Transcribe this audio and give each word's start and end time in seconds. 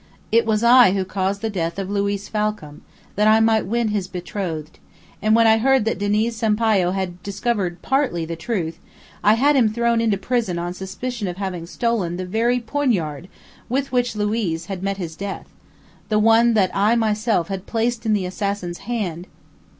It 0.31 0.47
was 0.47 0.63
I 0.63 0.93
who 0.93 1.05
caused 1.05 1.41
the 1.41 1.49
death 1.51 1.77
of 1.77 1.87
Luiz 1.87 2.27
Falcam, 2.27 2.81
that 3.15 3.27
I 3.27 3.39
might 3.39 3.67
win 3.67 3.89
his 3.89 4.07
betrothed; 4.07 4.79
and 5.21 5.35
when 5.35 5.45
I 5.45 5.59
heard 5.59 5.85
that 5.85 5.99
Diniz 5.99 6.35
Sampayo 6.35 6.89
had 6.89 7.21
discovered 7.21 7.83
partly 7.83 8.25
the 8.25 8.35
truth, 8.35 8.79
I 9.23 9.35
had 9.35 9.55
him 9.55 9.69
thrown 9.69 10.01
into 10.01 10.17
prison 10.17 10.57
on 10.57 10.73
suspicion 10.73 11.27
of 11.27 11.37
having 11.37 11.67
stolen 11.67 12.17
the 12.17 12.25
very 12.25 12.59
poignard 12.59 13.27
with 13.69 13.91
which 13.91 14.15
Luiz 14.15 14.65
had 14.65 14.81
met 14.81 14.97
his 14.97 15.15
death 15.15 15.49
one 16.09 16.55
that 16.55 16.71
I 16.73 16.95
myself 16.95 17.49
had 17.49 17.67
placed 17.67 18.03
in 18.03 18.13
the 18.13 18.25
assassin's 18.25 18.79
hand! 18.89 19.27